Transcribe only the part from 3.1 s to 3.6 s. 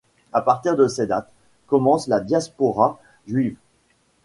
juive.